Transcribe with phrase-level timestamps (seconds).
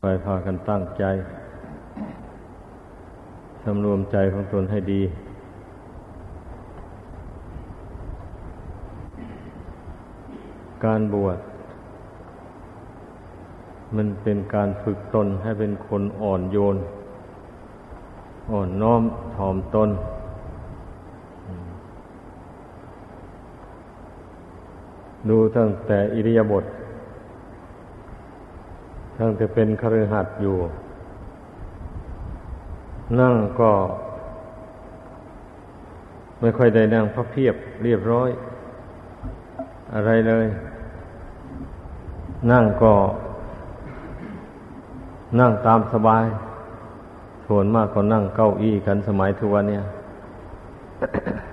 [0.00, 1.04] ไปพากันตั้งใจ
[3.64, 5.02] สำรวมใจของตนให้ดี
[10.84, 11.38] การบวช
[13.96, 16.76] มันเป็นการฝึกตนให้เป็นคนอ่อนโยน
[18.50, 19.02] อ่อนน้อม
[19.36, 19.90] ถ่อมตน
[25.28, 26.64] ดูตั้งแต่อิริยาบถ
[29.18, 30.56] ตั้งแต่เป็นคฤหัสถ์อยู่
[33.20, 33.70] นั่งก็
[36.40, 37.54] ไม่ค่อยได้นั่งพระเพียบ
[37.84, 38.30] เรียบร้อย
[39.94, 40.46] อะไรเลย
[42.52, 42.92] นั่งก็
[45.40, 46.24] นั่งตามสบาย
[47.46, 49.84] ส่วนมากก็นั่งเก้าอี้กันสมัยทุกวันเนี่ย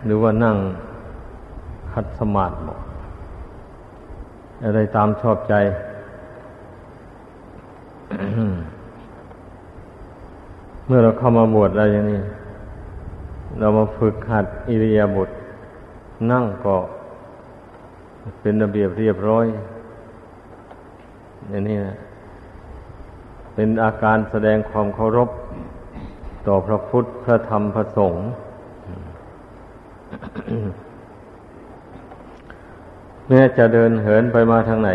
[0.05, 0.55] หรือว่านั่ง
[1.91, 2.55] คัดสมาธิ
[4.63, 5.55] อะไรตามชอบใจ
[10.87, 12.19] เมื่อเราเข้ามาบวชอะไรอย่างนี้
[13.59, 15.29] เรามาฝึกหัดอิริยาบถ
[16.31, 16.75] นั่งก็
[18.41, 19.45] เป็นระเบียบเรียบร้อย
[21.49, 21.95] อย่างนี้นะ
[23.55, 25.29] เป็นอาการแสดงความเคารพ
[26.47, 28.21] ต่อพระพุทธพระธรรมพระสงฆ์
[33.27, 34.91] แม้จะเดินเหินไปมาทางไหน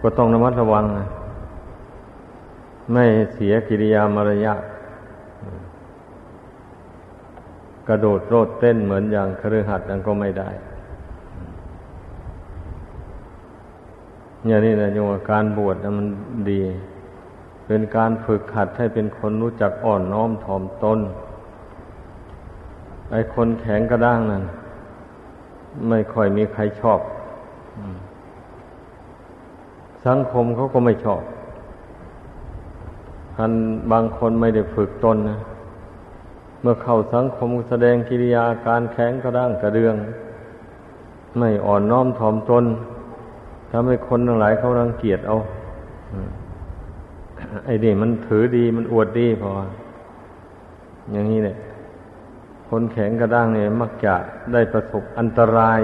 [0.00, 1.06] ก็ต้องระมัดระวังนะ
[2.92, 4.62] ไม่เสียกิริยามารยาท
[7.88, 10.50] กระโดดโลดเต้นเหมือนอย่างครือหัดนั้นก็ไม่ได้
[14.46, 16.06] อย่างนี้นะโยมการบวชนะมัน
[16.50, 16.60] ดี
[17.66, 20.98] เป็นการฝึกหัดให้เป็นคนรู้จักอ่อนน้อมถ่อมตน
[23.10, 24.44] ไอ้คนแข็งกระด้างนั้น
[25.88, 27.00] ไม่ค่อยมีใครชอบ
[30.06, 31.22] สังคมเขาก็ไม่ชอบ
[33.40, 33.54] ท่าน
[33.92, 35.38] บางคนไม่ได้ฝึกตนนะ
[36.60, 39.94] เมื่อเข้าสังคมแสดงกิริยาการแข็งกระด้างกระเดือง
[41.38, 42.64] ไม่อ่อนน้อมถ่อมตน
[43.70, 45.36] ทำให้คนทั้งหลายเขารังเกียจเอา
[47.64, 49.50] ไอ้นี่มันถือดีมันอวดดีพอ
[51.12, 51.56] อย่างนี้เนี่ย
[52.68, 54.14] คนแข็งกระด้างเนี่ยมักจะ
[54.52, 55.80] ได้ประสบอันตราย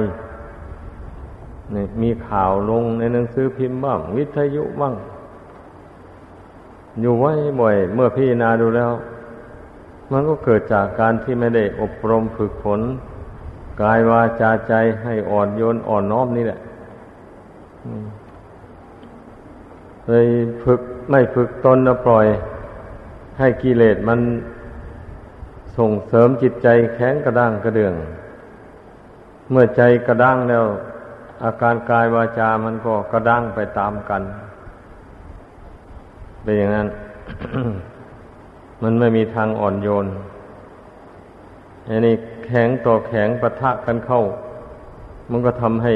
[1.72, 4.94] เนี่ยมีข่าวลงในหนังสือพิมพ์บ้าง วิทยุบ้าง
[7.00, 8.92] อยู่ไว้บ่อย เมื่อพี่นาดูแล้ว
[10.10, 12.80] มันก็เกิดจากการที่ไม่ได้อบรมฝึกฝน
[13.82, 16.60] กายวาจาใจให้อ่อนโยนอ่อนน้อมนี่แหละ
[20.06, 20.26] เลย
[20.64, 20.80] ฝึก
[21.10, 22.26] ไม่ฝึกตนแล้วปล่อย
[23.38, 24.20] ให้กิเลสมัน
[25.78, 27.94] ส่งเสริมจิตใจแข็งกระด้างกระเดือง
[29.50, 30.64] เมื่อใจกระด้างแล้ว
[31.44, 34.22] อาการกายวาจามันก็กระด้างไปตามกัน
[36.46, 36.88] เป็นอย่างนั้น
[38.82, 40.06] มันไม่มีทางอ่อนโยน
[41.88, 42.14] อันนี้
[42.46, 44.20] แข็งต่อแข็งปะทะกันเข้า
[45.30, 45.94] มันก็ทำให้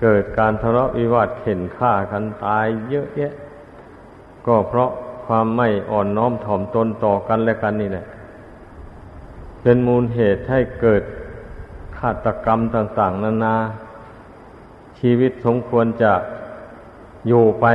[0.00, 3.32] เกิดการทะเลาะวิวาทเข็นฆ่ากันตายเยอะแยะ
[4.46, 4.90] ก็เพราะ
[5.26, 8.06] ความไม่อ่อนน้อมถ่อมตนต่อกันและกันนี่แหละ
[9.62, 11.02] เป็นมูลเหตุให้เกิด
[11.98, 13.56] ฆาตกรรมต่าง ๆ นานา
[14.98, 16.12] ชีวิตสมควรจะ
[17.28, 17.66] อยู่ไป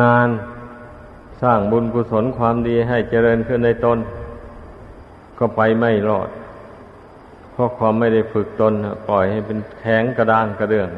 [0.00, 0.28] นาน
[1.42, 3.98] สร้างบุญกุศลความดีให้เจริญขึ้นในตน
[5.38, 6.28] ก็ไปไม่รอด
[7.52, 8.72] เพราะความไม่ได้ฝึกตน
[9.08, 10.90] ปล่อยให้เป็นแข็งกระด้างกระเดื่อง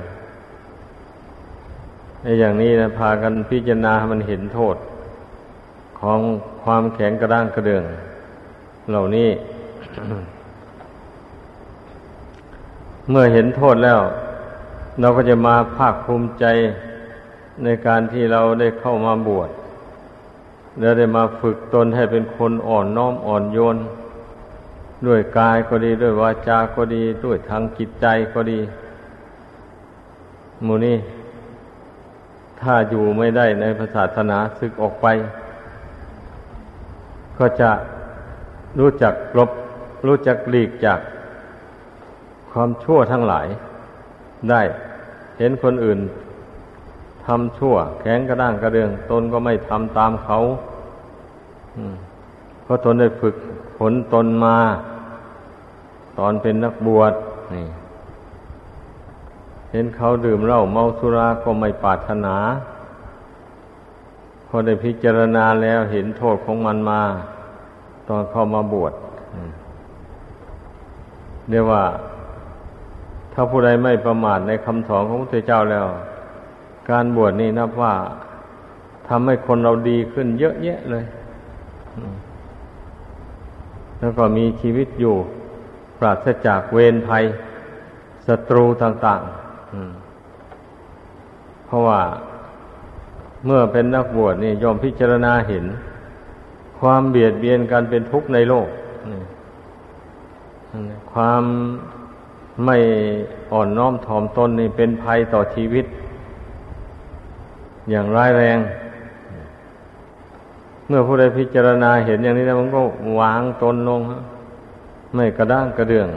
[2.22, 4.76] ไอ้อย่างนี้นะพากันพิจารณามันเห็นโทษ
[6.00, 6.20] ของ
[6.64, 7.84] ความแข็งกระด้างกระเดื่อง
[8.90, 9.30] เหล่านี้
[13.10, 14.00] เมื่อเห็นโทษแล้ว
[15.00, 16.44] เราก็จะมาภาคภูมิใจ
[17.64, 19.50] ในการที่เราได้เข้ามาบวช
[20.80, 23.76] แล้วได้มาฝึกตนให้เป็นคนอ่อนน้อมอ่อนโยน
[25.06, 28.60] ด้วยกายก็ดีด้วยวาจาก็ดี ด้วยทางจิตใจก็ดี
[30.66, 30.96] มูนี่
[32.60, 33.64] ถ้าอยู่ไม่ได้ใน
[33.94, 35.06] ศาสนาศึกออกไป
[37.38, 37.70] ก็จะ
[38.78, 39.50] รู้จักลบ
[40.06, 41.00] รู้จักหลีกจาก
[42.50, 43.46] ความชั่วทั้งหลาย
[44.50, 44.62] ได้
[45.38, 45.98] เห็นคนอื่น
[47.28, 50.38] ทำชั่ว แข็งกระด้างกระเดือง ตนก็ไม่ทำตามเขา
[52.62, 53.34] เพราะตนได้ฝึก
[53.78, 54.56] ฝนตนมา
[56.18, 57.12] ตอนเป็นนักบวช
[57.54, 57.66] นี่
[59.72, 62.36] เห็นเขาดื่มเหล้าเมาสุราก็ไม่ปรารถนา
[64.46, 67.02] พอได้พิจารณาแล้วเห็นโทษของมันมา
[68.08, 68.92] ตอนเข้ามาบวช
[71.50, 71.84] เรียกว่า
[73.32, 75.86] ถ้าผู้ใดไม่ประมาทในคำสอนของพระพุทธเจ้าแล้ว
[76.90, 77.94] การบวชนี่นับว่า
[79.08, 81.04] ทำให้คนเราดีขึ้นเยอะแยะเลย
[83.98, 85.14] แล้วก็มีชีวิตอยู่
[85.98, 87.24] ปราศจากเวรภัย
[88.26, 89.28] ศัตรูต่างๆ
[91.66, 92.00] เพราะว่า
[93.46, 95.64] เมื่อเป็นนักบวชนี่ยอมพิจารณาเห็น
[96.80, 98.68] ความเบียดเบียนกันเป็นทุกข์ในโลก
[101.12, 101.42] ความ
[102.64, 102.76] ไม่
[103.52, 105.86] อ่อนน้อมถ่อมตนนี่เป็นภัยต่อชีวิต
[107.90, 108.58] อย่างร้ายแรง
[110.86, 112.80] เมื่อผู้ใดพิจารณาเห็นอย่างนี้แล้วมันก็
[113.20, 114.00] วางตนลง
[115.14, 116.08] ไม่กระด้างกระเดื่อง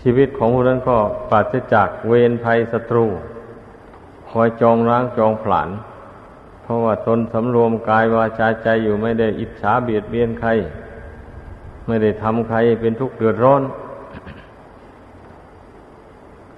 [0.00, 0.96] ชีวิตของผู้นั้นก็
[1.30, 3.06] ปราศจากเวรภัยศัตรู
[4.30, 5.68] คอยจองร้างจองผลาญ
[6.62, 10.50] เพราะว่าตนสำรวมกายวาจาใจอยู่ไม่ได้อิจฉาเบียดเบียนใคร
[11.86, 13.62] ไม่ได้ทำใครเป็นทุกข์เดือดร้อน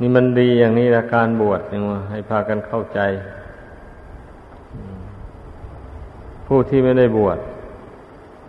[0.00, 3.00] นี่มันดีอย่างนี้ละการบวชยังว่าให้พากันเข้าใจ
[6.46, 7.38] ผู้ที่ไม่ได้บวช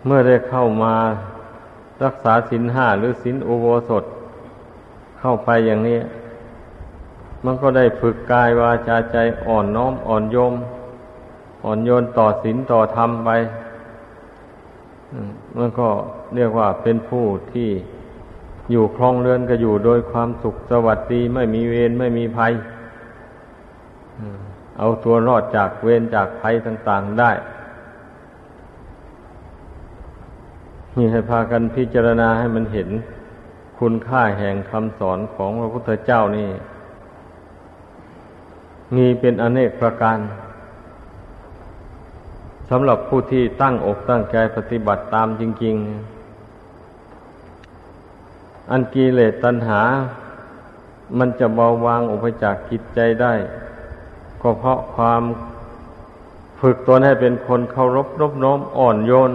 [0.06, 0.94] เมื่อได้เข้ามา
[2.04, 4.04] รักษาศีลห้าหรือศีลอุโบสถ
[5.20, 5.98] เข้าไปอย่างนี้
[7.44, 9.16] มันก็ได้ฝึกกายวาจาใจ
[9.46, 10.54] อ่อนน้อมอ่อนโยม
[11.64, 13.30] อ่อนโยนต่อศีลต่อธรรมไป
[15.56, 15.88] มันก็
[16.34, 17.70] เรียกว่าเป็นผู้ที่
[18.70, 22.52] อยู่คลองเรือนก็อยู่โดยความสุขสวัสดีไม่มีเวรไม่มีภัย
[24.78, 27.30] เอาตัวรอดจากเวรจากภัยต่าง ๆได้
[30.96, 32.88] มีให้พากันพิจารณาให้มันเห็น
[33.78, 36.50] คุณค่าแห่งคำสอนของพระพุทธเจ้านี่
[38.96, 40.18] มีเป็นอเนกประการ
[42.70, 46.15] สำหรับผู้ที่ตั้งอกตั้งใจปฏิบัติตามจริง ๆ
[48.70, 49.82] อันกิเลสตัณหา
[51.18, 53.32] มันจะเบาบางออกไปจากจิตใจได้
[54.42, 55.22] ก็เพราะความ
[56.60, 59.30] ฝึกตนให้เป็นคนเคารพรบน้อมอ่อนโยน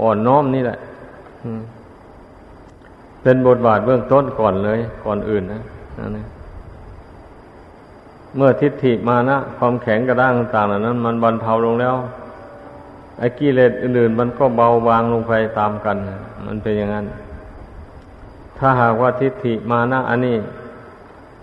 [0.00, 0.78] อ่อนน้อมนี่แหละ
[3.22, 5.62] เป็นบทบาทเบื้องต้นก่อนเลย ก่อนอื่นนะ
[6.16, 6.24] นี่
[8.36, 11.94] เมื่อทิฏฐิมานะ ความแข็งกระด้างต่างๆนั้น มันบรรเทาลงแล้ว
[13.18, 15.96] ไอ้กิเลสอื่นๆมันก็เบาบางลงไปตามกัน
[16.46, 17.04] มันเป็นอย่างนั้น
[18.58, 20.38] ถ้าหากว่าทิฏฐิมานะอันนี้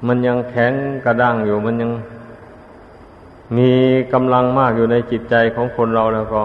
[0.07, 0.73] มันยังแข็ง
[1.05, 1.91] กระด้างอยู่มันยัง
[3.57, 3.71] มี
[4.13, 6.43] กำลังมากอยู่ในจิตใจของคนเราแล้วก็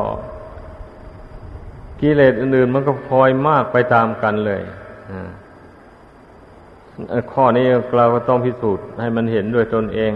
[2.01, 4.63] กิเลสอื่นๆมันก็พลอยมากไปตามกันเลย
[7.33, 7.67] ข้อนี้
[7.97, 10.13] เราก็ต้องพิสูจน์ให้มันเห็นด้วยตนเอง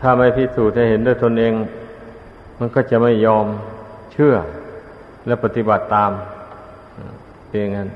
[0.00, 1.52] ถ้าไม่พิสูจน์ให้เห็นด้วยตนเอง
[2.58, 3.46] มันก็จะไม่ยอม
[4.12, 4.34] เชื่อ
[5.26, 6.10] และปฏิบัติตาม
[7.48, 7.88] เพียงนั้น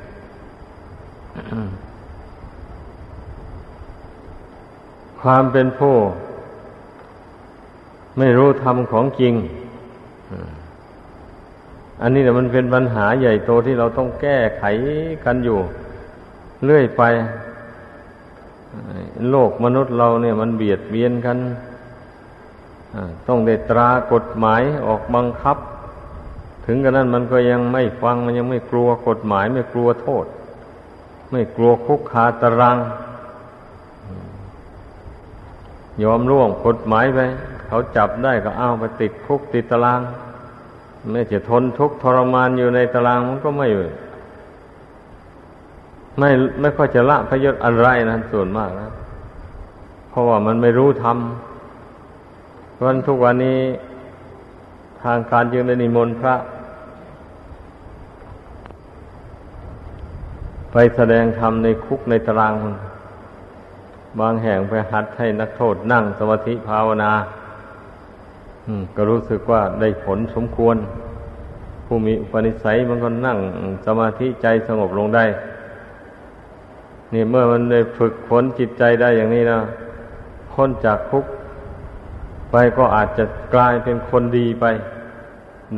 [5.20, 5.96] ความเป็นผู้
[8.18, 9.34] ไม่รู้ธรรมของจริง
[12.02, 14.64] อันนี้แหละมันเป็นปัญหาใหญ่โตที่เราต้องแก้ไข
[15.24, 15.58] กันอยู่
[16.64, 17.02] เรื่อยไป
[19.30, 21.38] โลกมนุษย์เราเนี่ยมันเบียดเบียนกัน
[23.28, 25.56] ต้องได้ตรากฎหมายออกบังคับ
[26.66, 30.26] ถึงกระนั้นมันก็ยังไม่ฟังมันยังไม่กลัวกฎหมายไม่กลัวโทษ
[31.30, 32.78] ไม่กลัวคุกคาตรัง
[36.02, 37.20] ยอมร่วงกฎหมายไป
[37.66, 40.00] เขาจับได้ก็เอาไปติดคุกติดตาราง
[41.12, 43.68] ไม่จะทนทุกข์ทรมานอยู่ในตารางมันก็ไม่
[46.18, 46.30] ไม่
[46.60, 48.88] ไม่ค่อยจะละพยศอะไรนะส่วนมากนะ
[50.10, 53.60] เพราะว่ามันไม่รู้ทำวันทุกวันนี้
[55.02, 56.34] ทางการจึงได้นิมนต์พระ
[60.72, 62.54] ไปแสดงธรรมในคุกในตาราง
[64.20, 67.12] บางแห่งไปหัดให้นักโทษนั่งสมาธิภาวนา
[68.96, 70.76] ก็รู้สึกว่าได้ผลสมควร
[71.86, 73.38] ผู้มีอุปนิสัยมันก็นั่ง
[73.86, 75.24] สมาธิใจสงบลงได้
[77.12, 79.60] นี่เมื่อมันได้ฝึกฝนจิตใจได้อย่างนี้นะ
[80.52, 81.24] พ้นจากคุก
[82.50, 84.64] ไปก็อาจจะกลายเป็นคนดีไป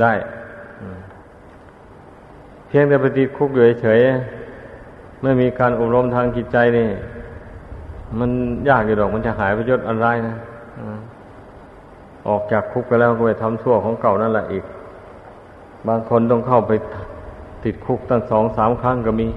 [0.02, 0.12] ได้
[2.66, 4.00] เพียงแต่ปฏิคุกอยู่เฉย
[5.23, 6.89] ไม่มีการอบรมทางจิตใจนี่
[8.19, 8.31] มัน
[8.69, 10.37] ยากอยู่ดอกมันจะหายประโยชน์อะไรนะ
[12.29, 14.65] ออกจากคุกไปแล้วก็ไปทำชั่วของเก่านั่นแหละอีก
[15.89, 16.73] บางคนต้องเข้าไป
[17.65, 19.29] ติดคุกตั้งสองสามครั้งก็มี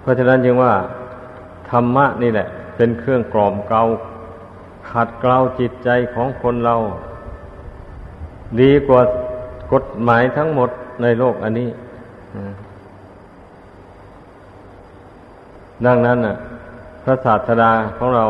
[0.00, 0.72] เพราะฉะนั้นจึงว่า
[1.70, 3.82] ธรรมะนี่แหละ เป็นเครื่องกล่อมเกลา
[4.90, 6.76] ขัดเกลาจิตใจของคนเรา
[8.60, 9.00] ดีกว่า
[9.72, 10.70] กฎหมายทั้งหมด
[11.02, 11.68] ในโลกอันนี้
[15.86, 16.36] ดังนั้นน่ะ
[17.02, 18.24] พระศาสดาของเรา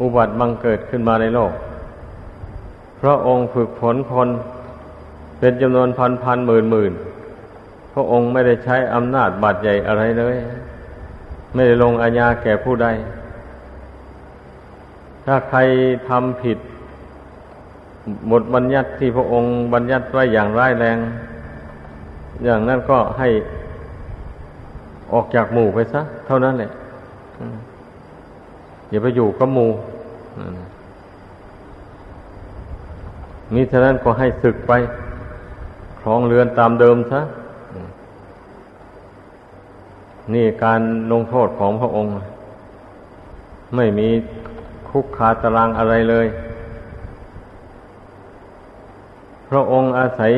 [0.00, 1.52] อุบัติบังเกิดขึ้นมาในโลก
[3.00, 4.28] พระองค์ฝึกฝนคน
[5.38, 6.92] เป็นจำนวนพันพันหมื่นหมื่น
[7.92, 10.36] พระองค์ไม่ได้ใช้อำนาจบาดใหญ่อะไรเลย
[11.54, 12.88] ไม่ได้ลงอาญาแก่ผู้ใด
[15.26, 15.58] ถ้าใคร
[16.08, 16.58] ทำผิด
[18.30, 20.98] บทบัญญัติที่พระองค์บัญญัติไว้อย่างร้ายแรง
[22.44, 23.28] อย่างนั้นก็ให้
[25.12, 26.70] ออกจากหมู่ไปซะ เท่านั้นแหละ
[28.90, 29.70] อย่าไปอยู่กับหมู่
[33.54, 34.72] มิฉะนั้นก็ให้ศึกไป
[36.00, 37.20] ครองเรือนตามเดิมซะ
[40.34, 40.80] นี่การ
[41.12, 42.10] ลงโทษของพระองค์
[43.76, 44.08] ไม่มี
[44.88, 46.26] คุกคาตารางอะไรเลย
[49.48, 50.32] พระองค์อาศัย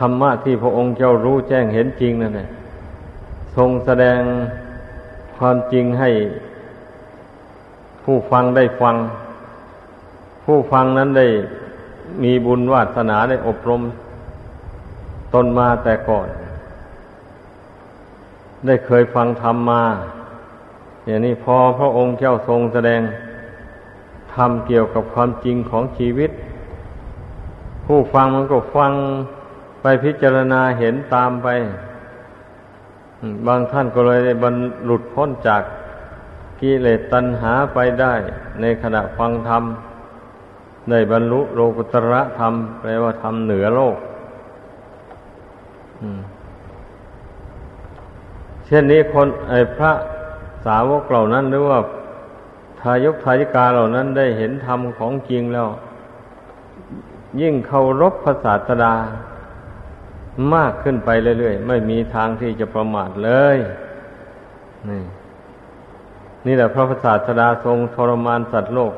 [0.00, 2.48] ธรรมะที่พระองค์เจ้ารู้แจ้งเห็นจริงนั่นแหละ
[3.56, 4.20] ทรงแสดง
[5.36, 6.10] ความจริงให้
[8.04, 8.96] ผู้ฟังได้ฟัง
[10.44, 11.26] ผู้ฟังนั้นได้
[12.22, 13.82] มีบุญวาสนาได้อบรม
[15.34, 16.28] ตนมาแต่ก่อน
[18.66, 19.82] ได้เคยฟังธรรมมา
[21.06, 23.00] อย่างนี้พอพระองค์เจ้าทรงแสดง
[24.34, 26.30] ธรรมเกี่ยวกับความจริงของชีวิต
[27.86, 28.92] ผู้ฟังมันก็ฟัง
[29.80, 31.48] ไปพิจารณาเห็นตามไป
[33.46, 34.54] บางท่านก็เลยได้บรร
[34.88, 35.62] ลุดพ้นจาก
[36.60, 38.14] กิเลสตัณหาไปได้
[38.60, 39.62] ในขณะฟังธรรม
[40.90, 43.96] ได้บรรลุโลกุตระธรรมแปลว่าธรรมเหนือโลก
[48.66, 49.92] เช่นนี้คนไอ้พระ
[50.66, 51.78] สาวกเหล่านั้นหรือว่า
[52.80, 55.68] ทายกทายิกาเหล่านั้นได้เห็นธรรมของจริงแล้ว
[57.40, 58.94] ยิ่งเคารพพระศาสดา
[60.54, 63.58] มากขึ้นไปเรื่อยๆ ไม่มีทางที่จะประมาทเลย
[64.88, 65.02] นี่
[66.46, 68.92] นี่แหละพระศาสดาทรงทรมานสัตว์โลก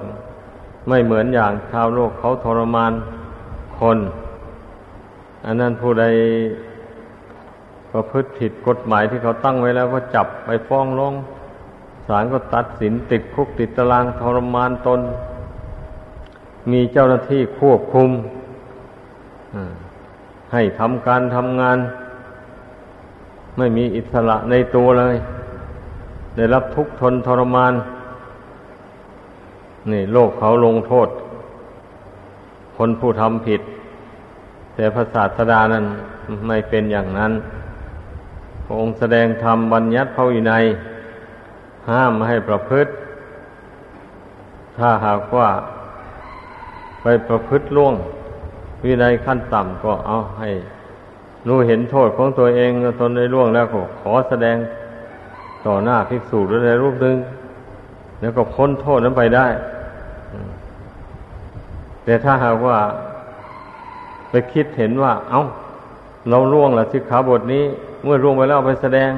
[0.88, 2.92] ไม่เหมือนอย่างชาวโลกเขาทรมาน
[3.78, 3.98] คน
[5.44, 6.04] อันนั้นผู้ใด
[7.92, 11.14] ประพฤติผิดกฎหมายที่เขาตั้งไว้แล้วก็จับไปฟ้องร้อง
[12.08, 15.00] ศาลก็ตัดสินติดคุกติดตารางทรมานตน
[16.72, 18.10] มีเจ้าหน้าที่ควบคุม
[20.52, 21.78] ให้ทำการทำงาน
[23.58, 25.16] ไม่มีอิสระในตัวเลย
[26.36, 27.74] ได้รับทุกข์ทนทรมาน
[29.90, 31.08] นี่โลกเขาลงโทษ
[32.76, 33.60] คนผู้ทำผิด
[34.74, 35.84] แต่พระศาสดานั้น
[36.46, 37.32] ไม่เป็นอย่างนั้น
[38.64, 40.64] พระองค์แสดงธรรมบัญญัติพระวินัย
[41.90, 42.90] ห้ามไม่ให้ประพฤติ
[44.78, 45.48] ถ้าหากว่า
[47.02, 47.94] ไปประพฤติล่วง
[48.84, 50.50] วินัยขั้นต่ำก็เอาให้
[51.48, 52.70] รู้เห็นโทษของตัวเอง
[53.00, 54.56] ตนได้ล่วงแล้วก็ขอแสดง
[55.66, 57.16] ต่อหน้าภิกษุหรือในรูปหนึ่ง
[58.20, 59.46] แล้วก็พ้นโทษนั้นไปได้
[62.04, 62.78] แต่ถ้าหากว่า
[64.30, 65.42] ไปคิดเห็นว่า เอา้า
[66.30, 67.64] เราล่วงละสิกขาบทนี้
[68.04, 69.10] เมื่อล่วงไปแล้วไปแสดง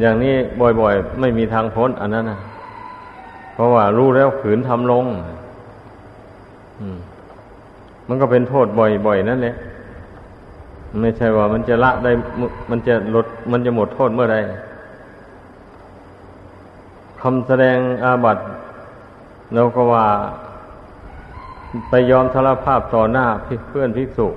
[0.00, 0.34] อย่างนี้
[0.80, 2.38] บ่อยๆ ไม่มีทางพ้นอันนั้นนะ
[3.54, 5.04] เพราะว่ารู้แล้วขืนทำลง
[6.82, 7.15] มั
[8.08, 9.56] มันก็เป็นโทษบ่อยๆนั่นแหละ
[11.00, 12.12] ไม่ใช่ว่ามันจะละได้
[12.70, 14.36] มันจะลด มันจะหมดโทษเมื่อใด
[17.20, 18.42] คำแสดงอาบัติ
[19.54, 20.06] เราก็ว่า
[21.88, 23.26] ไปยอมทรภาพต่อหน้า
[23.68, 24.28] เพื่อนภิกษุ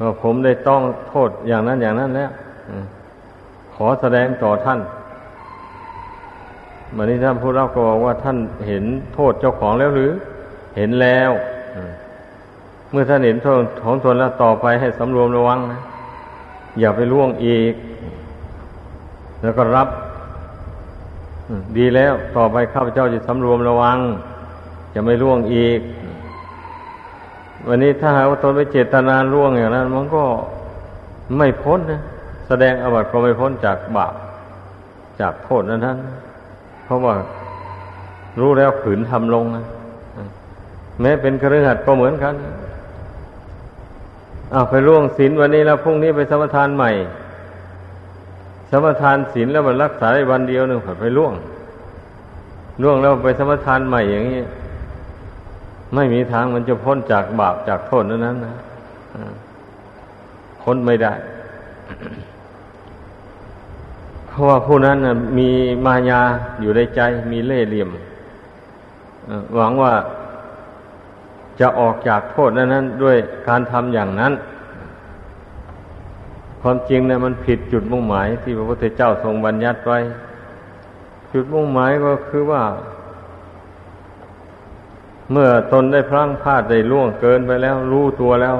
[0.00, 2.30] ว่าผมได้ต้องโทษอย่างนั้นอย่างนั้นแล้ว
[3.74, 4.80] ขอแสดงต่อท่าน
[6.96, 8.36] วันนี้ท่านผู้รับก็บอกว่าท่าน
[8.66, 10.12] เห็นโทษเจ้าของแล้วหรือ
[10.76, 11.30] เห็นแล้ว
[12.90, 15.80] เมื่อท่านเห็นโทษของตนแล้วต่อไปให้สำรวมระวังนะ
[16.80, 17.74] อย่าไปล่วงอีก
[19.42, 19.88] แล้วก็รับ
[21.76, 23.98] ดีแล้วต่อไปข้าพเจ้าจะสำรวมระวัง
[24.94, 25.80] จะไม่ล่วงอีก
[27.68, 30.24] วันนี้ถ้าหากว่าตนไปเจตนาล่วงอย่างนั้น มันก็
[31.38, 32.00] ไม่พ้นนะ
[32.46, 34.14] แสดงอบัติก็ไม่พ้นจากบาป
[35.20, 35.98] จากโทษนั้นนั้น
[36.84, 37.14] เพราะว่า
[38.40, 39.64] รู้แล้วขืนทำลงนะ
[41.00, 42.34] แม้เป็นครือขัดก็เหมือนกัน
[44.52, 46.90] เอาไปล่วงศีลวันนี้แล้วพรุ่งนี้ไปสมทานใหม่
[48.70, 51.34] สมทานศีลแล้วมันรักษาได้วันเดียวหนึ่งผ่ไปล่วง
[52.82, 54.40] ล่วงแล้วไปสมทานใหม่อย่างนี้
[55.94, 58.54] ไม่มีทางมันจะพ้นจากบาปจากโทษนั้นนะ
[60.62, 61.12] พ้นไม่ได้
[64.28, 64.96] เพราะว่าผู้นั้น
[65.38, 65.48] มี
[65.86, 66.20] มายา
[66.60, 67.00] อยู่ในใจ
[67.32, 67.88] มีเล่ห์เหลี่ยม
[69.56, 69.92] หวังว่า
[71.60, 73.16] จะออกจากโทษนั้นด้วย
[73.48, 74.32] การทำอย่างนั้น
[76.62, 79.98] ความจริงเนี่ยมันผิดจุดมุ่งหมายที่พระพุทธเจ้าทรงบัญญัติไว้
[81.32, 82.62] จุดมุ่งหมายก็คือว่า
[85.32, 88.56] เมื่อตนได้พลั้งพลาดได้ล่วงเกินไปแล้ว รู้ตัวแล้ว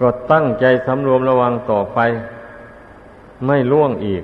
[0.00, 1.98] ก็ตั้งใจสำรวมระวังต่อไป
[3.46, 4.22] ไม่ล่วงอีก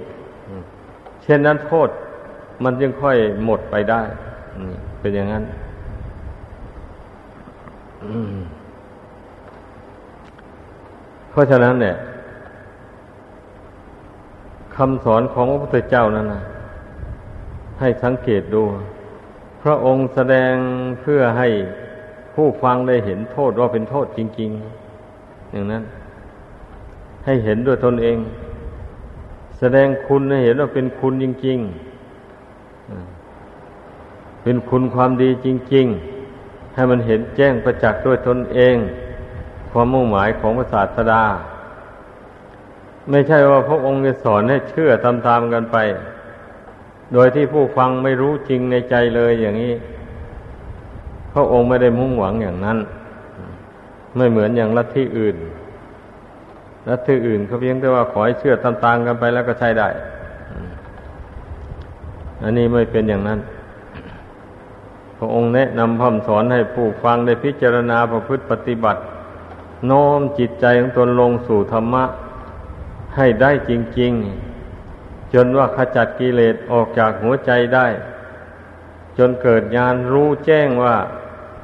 [1.23, 1.89] เช่นนั้นโทษ
[2.65, 4.03] มันจึงค่อยหมดไปได้
[5.01, 5.45] เป็นอย่างนั้น
[11.31, 11.95] เพราะฉะนั้นเนี่ย
[14.77, 16.41] คำสอนของพระพุทธเจ้านั้นนะ
[17.81, 18.63] ให้สังเกตดู
[19.63, 20.55] พระองค์แสดง
[21.01, 21.49] เพื่อให้
[22.35, 24.51] ผู้ฟังได้เห็นโทษว่าเป็นโทษจริง
[25.03, 25.83] ๆ อย่างนั้น
[27.25, 28.19] ให้เห็นด้วยตนเอง
[29.59, 31.71] แสดงคุณให้เห็นว่าเป็นคุณจริง ๆ
[34.43, 35.97] เป็นคุณความดีจริง ๆ
[36.75, 38.77] ให้มันเห็นแจ้งประจักษ์ด้วยตนเอง
[39.71, 41.23] ความมุ่งหมายของพระศาสดา
[43.11, 45.77] ไม่ใช่ว่าพระองค์จะสอนให้เชื่อตามๆกันไป
[47.13, 49.75] โดยที่ผู้ฟังไม่รู้จริงในใจเลยอย่างนี้
[51.35, 52.79] พระองค์ไม่ได้มุ่งหวังอย่างนั้น
[54.17, 55.37] ไม่เหมือนอย่างลัทธิอื่น
[56.89, 59.89] ลัทธิอื่นเขาเพียงแต่ว่าขอให้เชื่อตามๆกันไปแล้วก็ใช้ได้
[62.43, 63.39] อันนี้ไม่เป็นอย่างนั้น
[65.23, 69.01] พระองค์แนะนำพร่ำสอนให้ผู้ฟังได้พิจารณาประพฤติปฏิบัติ
[69.87, 72.05] โน้มจิตใจของตนลงสู่ธรรมะ
[73.17, 74.13] ให้ได้จริง
[74.77, 77.87] ๆ จนว่าขจัดกิเลสออกจากหัวใจได้
[79.19, 80.97] จนเกิดญาณรู้แจ้งว่า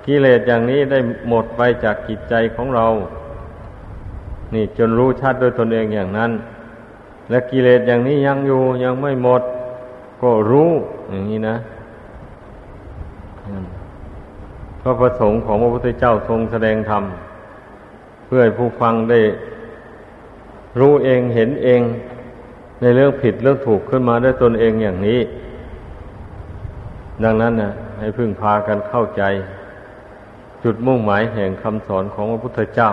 [0.06, 0.98] กิเลสอย่างนี้ได้
[1.28, 2.86] หมดไปจากกิจใจของเรา
[4.54, 6.32] นี่จนรู้ชัดโดยตนเองอย่างนั้น
[7.30, 9.42] และกิเลสอย่างนี้ยังอยู่ยังไม่หมด
[10.22, 10.70] ก็รู้
[11.10, 11.56] อย่างนี้นะ
[14.80, 17.04] พระประสงค์ของพระพุทธเจ้าทรงแสดงธรรม
[18.26, 19.20] เพื่อให้ผู้ฟังได้
[20.80, 21.82] รู้เองเห็นเอง
[22.80, 25.20] ในเรื่องผิดเรื่องถูกขึ้นมาด้วยตนเองอย่างนี้
[27.24, 29.22] ดังนั้นนะให้พึ่งพากันเข้าใจ
[30.64, 32.90] จุดมุ่งหมายแห่งคำสอนของพระพุทธเจ้า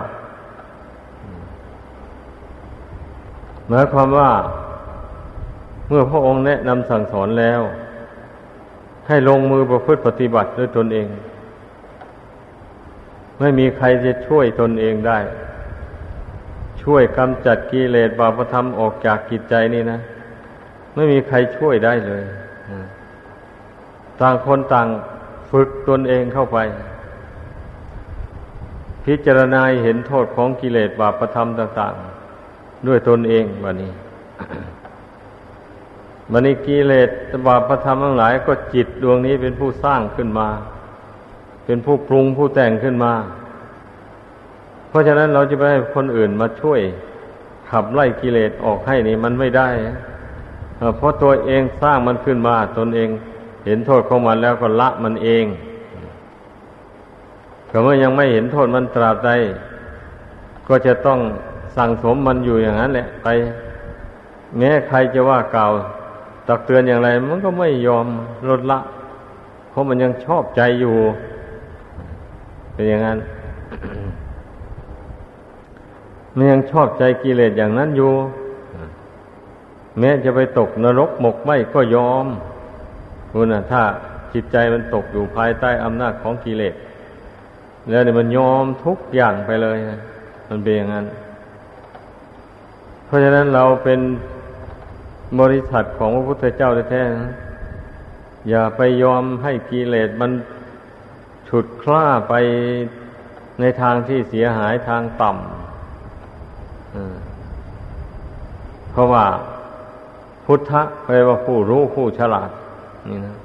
[3.68, 4.30] หมายความว่า
[5.88, 7.60] เมื่อพระองค์แนะนำสั่งสอนแล้ว
[9.08, 11.08] ให้ลงมือประพฤติปฏิบัติด้วยตนเอง
[13.38, 15.18] ไม่มีใครจะช่วยตนเองได้
[16.82, 19.98] ช่วยกำจัดกิเลสบาปธรรมออกจากกิจใจนี่นะ
[20.94, 22.22] ไม่มีใครช่วยได้เลย
[24.20, 24.88] ต่างคนต่าง
[25.50, 26.58] ฝึกตนเองเข้าไป
[29.04, 31.94] พิจารณาเห็นโทษของกิเลสบาปธรรมต่าง
[32.40, 33.92] ๆ ด้วยตนเองวันนี้
[36.30, 37.10] มันนี้กิเลส
[37.46, 40.48] บาปธรรมทั้งหลายก็จิตดวงนี้เป็นผู้สร้างขึ้นมา
[41.66, 43.12] เป็นผู้ปรุงผู้แต่งขึ้นมา
[44.88, 46.80] เพราะฉะนั้นเราจะไปให้คนอื่นมาช่วย
[47.70, 49.68] ขับไล่กิเลสออกให้นี่มันไม่ได้
[50.96, 53.08] เพราะตัวเองสร้างมันขึ้นมา ตนเอง
[53.66, 55.44] เห็นโทษของมันแล้วก็ละมันเอง
[57.70, 59.30] ก็เมื่อยังไม่เห็นโทษมันตราบใด
[60.68, 61.18] ก็จะต้อง
[61.76, 63.26] สั่งสมมันอยู่อย่างนั้นแหละไป
[64.58, 65.72] แม้ใครจะว่ากล่าว
[66.48, 68.06] ตักเตือนอย่างไร มันก็ไม่ยอม
[68.48, 68.78] ลดละ
[69.70, 70.96] เพราะมันยังชอบใจอยู่
[72.72, 73.18] เป็นอย่างนั้น
[76.36, 78.12] มันยังชอบใจกิเลสอย่างนั้นอยู่
[79.98, 82.26] แม้จะไปตกนรกหมกไหมก็ยอม
[83.30, 83.82] คุณนะถ้า
[84.32, 86.74] จิตใจมันตกอยู่ภายใต้อำนาจของกิเลส
[87.90, 90.00] แล้วเนี่ยมันยอมทุกอย่างไปเลยนะ
[90.48, 91.04] มันเป็นอย่างนั้น
[93.06, 94.00] เพราะฉะนั้นเราเป็น
[95.40, 97.32] บริษัทของพระพุทธเจ้าแท้ๆนะ
[98.48, 100.30] อย่าไปยอมให้กิเลสมัน
[101.48, 102.34] ฉุดคล้าไป
[103.60, 105.42] ในทางที่เสียหายทางต่ำ
[108.90, 109.24] เพราะว่า
[110.44, 112.50] พุทธะแปลว่าผู้รู้ผู้ฉลาด
[113.08, 113.36] นี่นะ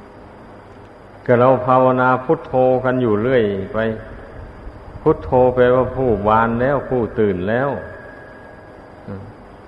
[1.25, 2.53] ก็เราภาวนาพุทโธ
[2.85, 3.77] กันอยู่เรื่อยไป
[5.01, 7.69] พุทโธแปลว่าผู้วานแล้วผู้ตื่นแล้ว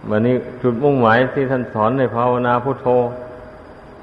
[0.10, 2.88] วันนี้จุดมุ่งหมายที่ท่านสอนในภาวนาพุทโธ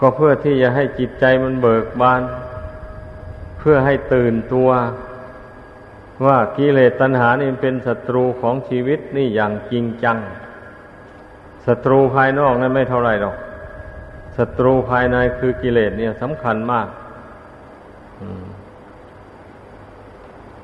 [0.00, 2.22] ก็เพื่อที่จะให้จิตใจมันเบิกบาน
[3.58, 4.68] เพื่อให้ตื่นตัว
[6.26, 10.16] ว่ากิเลสตัณหานี่เป็นศัตรูของชีวิตนี่อย่างจริงจัง
[11.66, 13.36] ศัตรูภายนอกนั้นไม่เท่าไรหรอก
[14.36, 16.86] ศัตรูภายในคือกิเลสเนี่ยสำคัญมาก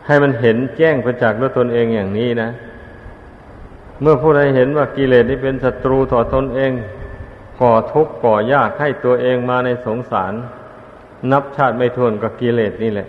[0.07, 2.51] ให้มันเห็นแจ้งประจักษ์ด้วยตนเองอย่างนี้นะ
[4.01, 6.73] เมื่อผู้ใดเห็นว่ากิเลสนี่เป็นศัตรูต่อตนเอง
[7.61, 10.33] ก่อทุกข์ก่อยากให้ตัวเองมาในสงสาร
[11.33, 13.09] นับชาติไม่ทวนกับกิเลสนี่แหละ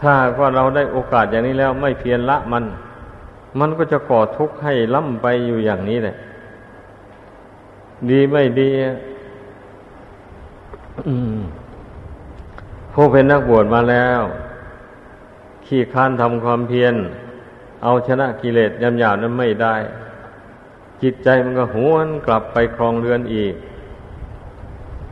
[0.00, 2.64] ถ้าว่าเราได้โอกาสอย่างนี้แล้วไม่เพียรละมัน
[3.60, 6.16] มันก็จะก่อทุกข์ให้ล่ำไปอยู่อย่างนี้แหละ
[8.10, 8.70] ดีไม่ดี
[12.94, 14.20] ผู้เป็นนักบวชมาแล้ว
[15.66, 16.94] ขี้ค้านทำความเพียร
[17.84, 19.74] เอาชนะกิเลสยำหยาบนั้นไม่ได้
[21.02, 23.54] จิตใจมันก็หวนกลับไปครองเรือนอีก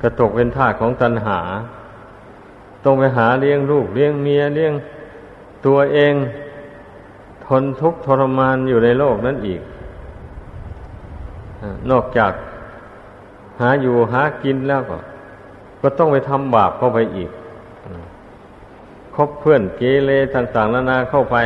[0.01, 1.41] กระตกเป็นท่าของตัณหา
[2.85, 4.73] ต้องไปหาเลี้ยงลูกเลี้ยงเมียเลี้ยง
[5.67, 6.15] ตัวเอง
[7.47, 9.61] ทนทุกข์ทรมานอยู่ในโลกนั้นอีก
[11.91, 12.33] นอกจาก
[13.61, 14.99] หาอยู่หากินแล้วก็
[15.81, 17.31] ก็ต้องไปทำบาปเข้าไปอีก
[19.15, 21.37] คบเพื่อนเกเรต่าง ๆ นานาเข้าไป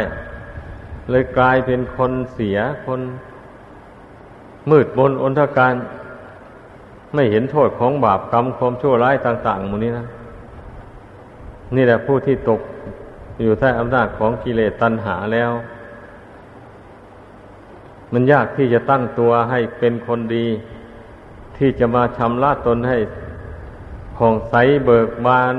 [1.11, 3.01] เลยกลายเป็นคนเสียคน
[4.71, 5.75] มืดบนอนทการ
[7.14, 10.07] ไม่เห็นโทษของบาปกรรมความชั่วร้ายต่าง ๆ หมูนี้นะ
[11.77, 12.61] นี่แหละผู้ที่ตก
[13.42, 15.51] อยู่ใต้อำนาจของกิเลสตัณหาแล้ว
[18.12, 20.47] มันยากที่จะตั้งตัวให้เป็นคนดี
[21.57, 22.99] ที่จะมาชำระตนให้
[24.16, 25.55] ผ่องใสเบิกบาน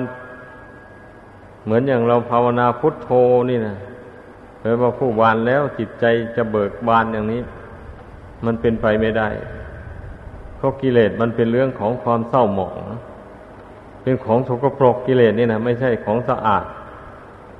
[1.63, 3.09] เหมือนอย่างเราภาวนาพุทโธ
[3.49, 3.75] นี่นะ
[4.59, 7.41] เผยว่าผู้วานแล้วจิตใจจะเบิกบานอย่างนี้
[8.45, 9.29] มันเป็นไปไม่ได้
[10.55, 12.79] เพราะกิเลสมันเป็นเรื่องของความเศร้าหมอง
[14.01, 16.65] เป็นของสกปรกกิเลสนี่นะไม่ใช่ของสะอาด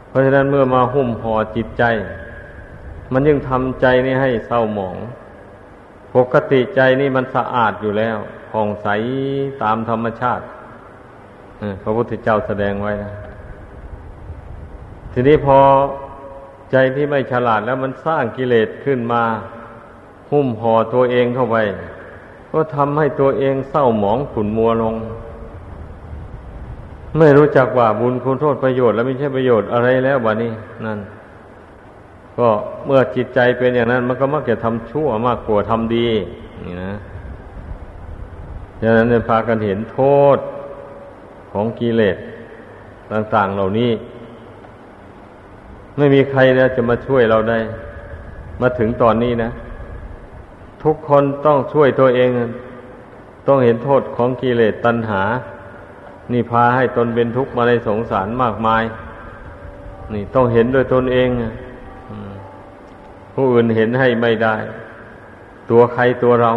[0.08, 1.84] เพราะฉะนั้นเมื่อมาหุ้มห่อจิตใจ
[3.14, 4.96] มันยังทำใจนี่ให้เศร้าหมอง
[6.16, 8.18] ปกติใจนี่มันสะอาดอยู่แล้ว
[8.52, 8.88] ผ่องใส
[9.64, 10.44] ตามธรรมชาติ
[11.82, 13.14] พระพุทธเจ้าแสดงไว้นะ
[15.14, 15.58] ทีนี้พอ
[16.72, 19.24] ใจที่ไม่ฉลาดแล้วมันสร้างกิเลสขึ้นมา
[20.32, 21.58] หุ้มห่อตัวเองเข้าไป
[22.52, 24.96] ก็ทำให้ตัวเองเศร้าหมองขุ่นมัวลง
[27.18, 30.52] ไม่รู้จักว่าบุญคุณโทษประโยชน์ แล้วไม่ใช่ประโยชน์อะไรแล้ววะนี่
[30.86, 31.00] นั่น
[32.38, 32.50] ก็
[32.86, 36.08] เมื่อจิตใจเป็นอย่างนั้น มันก็มักจะทำชั่วมากกว่าทำดี
[36.66, 36.94] นี่นะ
[38.82, 40.00] ดังนั้นเนี่ยพากันเห็นโท
[40.36, 40.38] ษ
[41.52, 42.18] ของกิเลส
[43.12, 43.90] ต่าง ๆ เหล่านี้
[45.98, 47.60] ไม่มีใครนะจะมาช่วยเราได้
[48.62, 49.50] มาถึงตอนนี้นะ
[50.84, 52.30] ทุกคนต้องช่วยตัวเอง
[53.48, 55.22] ต้องเห็นโทษของกิเลสตัณหา
[56.32, 58.84] นี่พาให้ตนเป็นทุกข์มาในสงสารมากมาย
[60.14, 61.30] นี่ต้องเห็นด้วยตนเอง
[63.34, 64.56] ผู้อื่นเห็นให้ไม่ได้
[65.70, 66.52] ตัวใครตัวเรา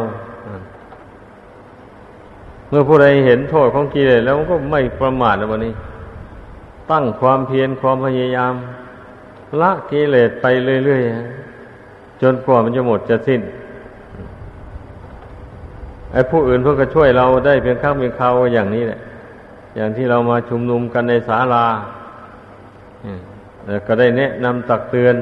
[2.68, 5.74] เมื่อผู้ใดเห็นโทษของกิเลสแล้วก็ไม่ประมาทแล้ววันนี้
[6.90, 8.54] ตั้งความเพียรความพยายาม
[9.60, 10.46] ละกิเลสไป
[10.84, 13.40] เรื่อยๆจนกว่ามันจะหมดจะสิ้น
[16.12, 19.00] ไอ้ผู้อื่นเพื่อก็ช่วยเราได้เพียงข้างเพียงคราวอย่างนี้แหละ
[19.76, 21.66] อย่างที่เรามาชุมนุมกันในศาลา
[23.86, 25.14] ก็ได้แนะนำตักเตือน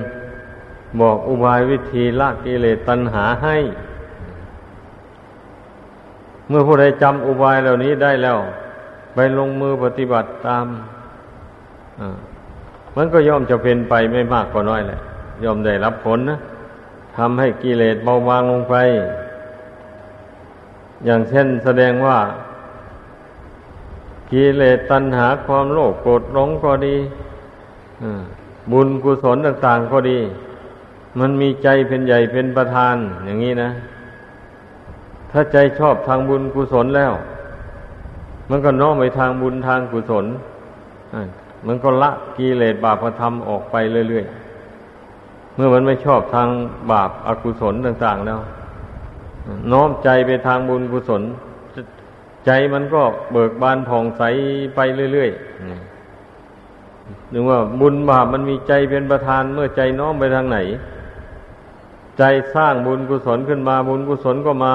[1.00, 3.56] บอกอุบายวิธีละกิเลสตัณหาให้
[6.48, 8.38] เมื่อผู้ใดจำอุบายเหล่านี้ได้แล้ว
[9.14, 10.66] ไปลงมือปฏิบัติตาม
[13.00, 14.98] มันก็ย่อมจะเป็นไปไม่มากก็น้อยแหละ
[15.44, 16.38] ย่อมได้รับผลนะ
[17.16, 18.76] ทำให้กิเลสเบาบางลงไป
[21.04, 22.18] อย่างเช่นแสดงว่า
[24.30, 26.96] กิเลสตัณหาความโลภโกรธหลงก็ดี
[28.72, 30.18] บุญกุศลต่างๆก็ดี
[31.18, 33.70] มันมีใจเป็นใหญ่เป็นประธานอย่างนี้นะ
[35.30, 37.12] ถ้าใจชอบทางบุญกุศลแล้ว
[38.50, 40.26] มันก็น้อมไปทางบุญทางกุศล
[41.66, 43.76] มันก็ละกิเลสบาปธรรมออกไป
[44.08, 46.48] เรื่อยๆ เมื่อมันไม่ชอบทาง
[46.92, 48.40] บาปอากุศลต่าง ๆ แล้ว
[49.72, 51.22] น้อมใจไปทางบุญกุศล
[52.46, 54.22] ใจมันก็เบิกบานผ่องใส
[54.74, 54.80] ไป
[55.12, 60.58] เรื่อยๆนึกว่าบุญบาปมันมีใจเป็นประธานเมื่อใจน้อมไปทางไหน
[62.18, 62.22] ใจ
[62.54, 64.74] สร้างบุญกุศลขึ้นมาบุญกุศลก็มา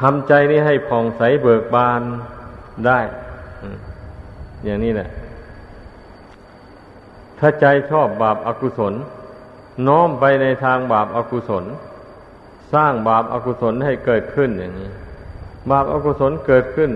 [0.00, 2.00] ทำใจนี้ให้ผ่องใสเบิกบาน
[2.86, 2.98] ได้
[4.64, 5.08] อย่างนี้แหละ
[7.38, 8.94] ถ้าใจชอบบาปอากุศล
[9.86, 11.64] น้อมไปในทางบาปอากุศล
[12.72, 14.90] สร้างบาปอากุศลให้เกิดขึ้นอย่างนี้
[15.70, 16.90] บาปอากุศลเกิดขึ้น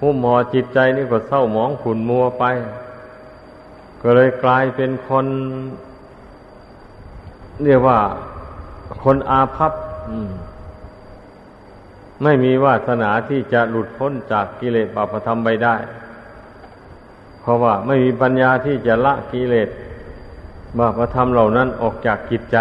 [0.00, 2.44] หุ้มห่อจิตใจนี่ก็เศร้าหมองขุ่นมัวไป
[4.02, 5.26] ก็เลยกลายเป็นคน
[7.64, 7.98] เรียกว่า
[9.04, 9.72] คนอาภัพ
[12.22, 15.76] ไม่มีวาสนาที่จะหลุดพ้นจากกิเลสบาปธรรมไปได้
[17.40, 19.68] เพราะว่าไม่มีปัญญาที่จะละกิเลส
[20.78, 22.56] บาปธรรมเหล่านั้นออกจากจิตใจ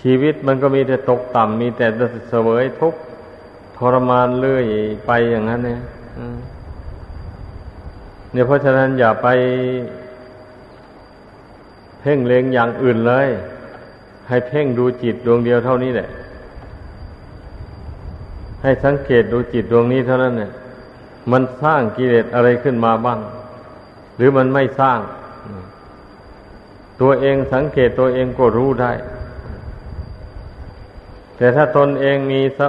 [0.00, 1.86] ชีวิตมันก็มีแต่ตกต่ำมีแต่
[2.28, 3.00] เสวยทุกข์
[3.76, 4.66] ทรมานเลื่อย
[5.06, 5.80] ไปอย่างนั้นเนี่ย
[8.32, 9.28] เนี่ยเพราะฉะนั้นอย่าไป
[12.00, 13.28] เพ่งเล็งอย่างอื่นเลย
[14.28, 16.08] ใให้เพ่งดูจิตดวงเดียวเท่านี้แหละ
[18.62, 20.50] ให้สังเกตดูจิตดวงนี้เท่านั้นเนี่ย
[21.32, 23.20] มันสร้างกิเลสอะไรขึ้นมาบ้าง
[24.16, 25.00] หรือมันไม่สร้าง
[27.00, 28.92] ตัวเองสังเกตตัวเองก็รู้ได้
[31.36, 32.60] แต่ถ้าตนเองมีส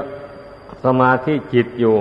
[0.83, 1.97] สมาธิจิตอยู่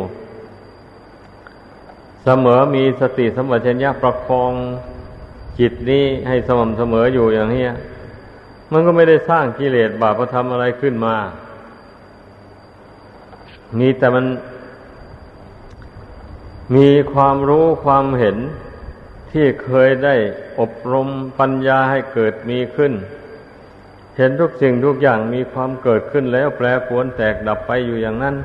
[2.24, 4.52] เสมอมีสติสมัชัญญะประคอง
[5.58, 7.64] จิตนี้ให้สม่ำเสมออยู่อย่างนี้
[8.72, 11.16] มันก็ไม่ได้สร้างกิเลสบาปธรรมอะไรขึ้นมา
[13.78, 14.24] มีแต่มัน
[16.74, 18.36] มีความรู้ความเห็น
[19.32, 20.14] ที่เคยได้
[20.60, 22.92] อบรมปัญญาให้เกิดมีขึ้น
[24.16, 28.36] เห็นทุกสิ่งทุกอย่างมีความเกิดขึ้นแล้วแปรปรวนแตกดับไปอยู่อย่างนั้น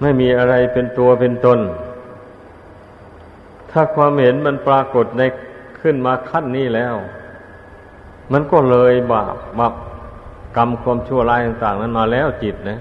[0.00, 1.58] ไม่มีอะไรเป็นตัวเป็นตน
[3.70, 5.22] ถ้าความเห็นมันปรากฏใน
[5.80, 6.94] ขึ้นมาขั้นนี้แล้ว
[8.32, 9.74] มันก็เลยบาปบาป
[10.56, 12.78] กรรมความชั่วร้ายต่าง ๆ นั้นมาแล้วจิตนะ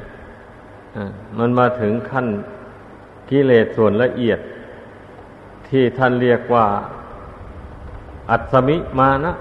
[1.39, 2.27] มันมาถึงขั้น
[3.29, 4.39] กิเลสส่วนละเอียด
[5.67, 6.65] ที่ท่านเรียกว่า
[8.29, 9.33] อัศมิมานะ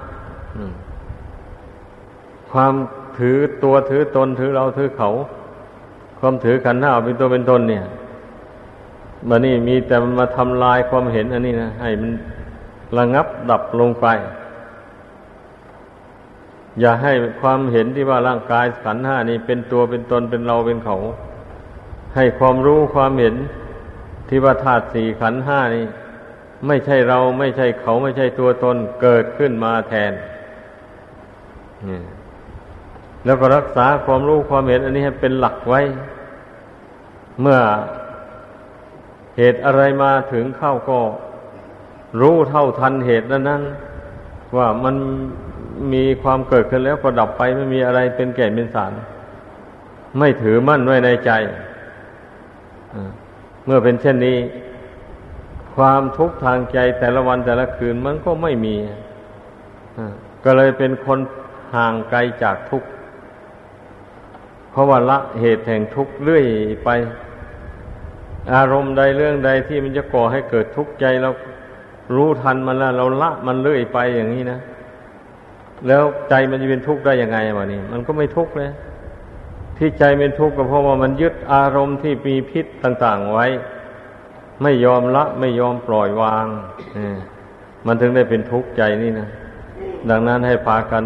[2.51, 2.75] ความ
[3.19, 5.11] ถือตัวถือตนถือเราถือเขา
[6.19, 7.85] ความถือขันธ์ห้าเป็นตัวเป็นตนเนี่ย
[9.29, 12.11] มันนี่มีแต่มันมาทำลายความเห็นอันนี้นะให้มัน
[12.99, 14.07] ระงับดับลงไป
[16.81, 20.97] อย่าให้ความเห็นที่ว่าร่างกายขันห้านี้เป็นตัวเป็นตนเป็นเราเป็นเขา
[22.17, 23.35] ให้ความรู้ความเห็น
[24.35, 25.87] ที่ว่าธาตุสี่ขันห้านี้
[26.67, 30.13] ไม่ใช่เราไม่ใช่เขาไม่ใช่ตัวตนเกิดขึ้นมาแทน
[33.25, 35.81] แล้วก็รักษาความรู้ความเห็น อันนี้ให้เป็นหลักไว้
[37.41, 37.59] เมื่อ
[39.37, 41.01] เหตุอะไรมาถึงเข้าก็
[42.21, 43.63] รู้เท่าทันเหตุนั้นนั้น
[44.57, 44.95] ว่ามัน
[45.93, 48.93] มีความเกิดขึ้นแล้วก็ดับไปไม่มีอะไรเป็นแก่นเป็นสาร
[50.19, 51.33] ไม่ถือมั่นไว้ในใจ
[53.65, 54.39] เมื่อเป็นเช่นนี้
[55.77, 58.77] ความทุกข์ทางใจแต่ละวันแต่ละคืนมันก็ไม่มี
[60.45, 61.19] ก็เลยเป็นคน
[61.75, 62.89] ห่างไกลจากทุกข์
[64.71, 66.45] เพราะว่าละเหตุแห่งทุกข์เรื่อย
[66.85, 66.91] ไป
[68.55, 71.31] อารมณ์ใดเรื่องใดที่มันจะก่อให้เกิดทุกข์ใจเรา
[72.15, 74.59] รู้ทันมันแล้วเราละมันเรื่อยไปอย่างนี้นะ
[75.87, 78.71] แล้วใจมันจะเป็นทุกข์ได้ยังไงวะนี่มันก็ไม่ทุกข์เลย
[79.85, 83.47] ที่ใจเป็นทุกข์ก็เพราะว่ามันยึดอารมณ์ที่มีพิษต่าง ๆไว้
[84.63, 86.47] ไม่ยอมละไม่ยอมปล่อยวาง
[87.87, 89.29] มันถึงได้เป็นทุกข์ใจนี่นะ
[90.11, 91.05] ดังนั้นให้พากัน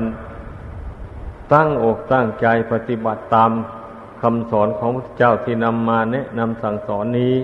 [1.55, 3.51] ตั้งอกตั้งใจปฏิบัติตาม
[4.23, 7.35] คำสอนของพระเจ้าที่นำมาแนะนำสั่งสอนนี้